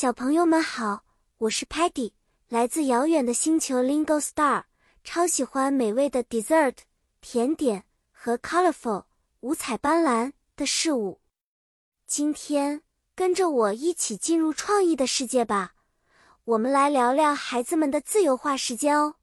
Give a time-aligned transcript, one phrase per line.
[0.00, 1.02] 小朋友们好，
[1.38, 2.12] 我是 Patty，
[2.48, 4.62] 来自遥远的星球 Lingo Star，
[5.02, 6.76] 超喜欢美味的 dessert
[7.20, 7.82] 甜点
[8.12, 9.06] 和 colorful
[9.40, 11.20] 五彩斑斓的事物。
[12.06, 12.82] 今天
[13.16, 15.74] 跟着我一起进入创意的世界吧，
[16.44, 19.16] 我们来聊聊孩子们的自由画时间哦。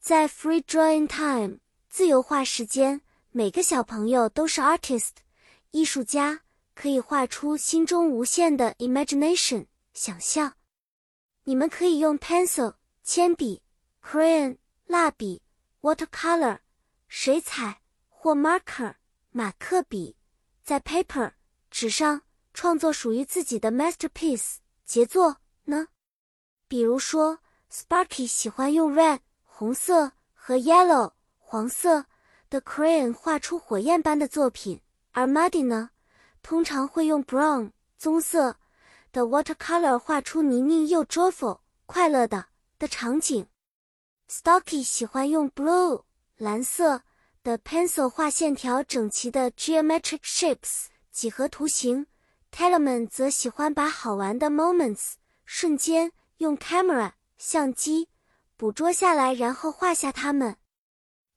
[0.00, 5.12] 在 Free Drawing Time 自由画时间，每个小朋友都是 artist
[5.70, 6.40] 艺术家，
[6.74, 9.66] 可以画出心中无限的 imagination。
[9.92, 10.54] 想象，
[11.44, 13.62] 你们可以用 pencil 铅笔、
[14.02, 14.56] crayon
[14.86, 15.42] 蜡笔、
[15.82, 16.60] watercolor
[17.08, 18.94] 水彩或 marker
[19.30, 20.16] 马克笔，
[20.62, 21.32] 在 paper
[21.70, 22.22] 纸上
[22.54, 25.88] 创作属于自己的 masterpiece 杰作呢。
[26.68, 27.38] 比如说
[27.70, 32.06] ，Sparky 喜欢用 red 红色和 yellow 黄色
[32.48, 34.80] 的 crayon 画出火焰般的作品，
[35.10, 35.90] 而 Muddy 呢，
[36.42, 38.56] 通常会用 brown 棕色。
[39.12, 42.46] The watercolor 画出泥泞又 joyful 快乐的
[42.78, 43.46] 的场景。
[44.26, 46.04] Stocky 喜欢用 blue
[46.38, 47.02] 蓝色
[47.42, 52.06] 的 pencil 画线条整齐的 geometric shapes 几何图形。
[52.50, 55.12] Tellerman 则喜欢把好玩的 moments
[55.44, 58.08] 瞬间用 camera 相机
[58.56, 60.56] 捕捉下来，然后画下它们。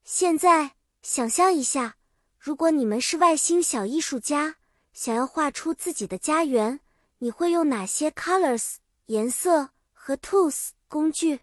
[0.02, 1.96] 现在想象一下，
[2.38, 4.56] 如果你们是外星小艺术家，
[4.94, 6.80] 想要画出自己的家园。
[7.18, 11.40] 你会用哪些 colors 颜色和 tools 工具？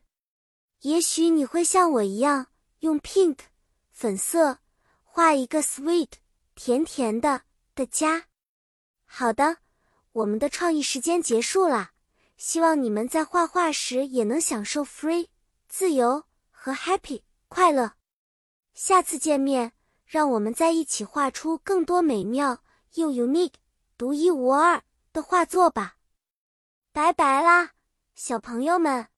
[0.82, 2.48] 也许你会像我一样
[2.80, 3.38] 用 pink
[3.92, 4.60] 粉色
[5.04, 6.10] 画一个 sweet
[6.56, 7.44] 甜甜的
[7.74, 8.26] 的家。
[9.06, 9.58] 好的，
[10.12, 11.92] 我们的创意时间结束了。
[12.36, 15.28] 希望你们在画画时也能享受 free
[15.70, 17.94] 自由和 happy 快乐。
[18.74, 19.72] 下次见面，
[20.06, 22.64] 让我们在一起画出更多美妙
[22.96, 23.54] 又 unique
[23.98, 24.84] 独一无二。
[25.14, 25.98] 的画作吧，
[26.92, 27.74] 拜拜啦，
[28.16, 29.13] 小朋友们。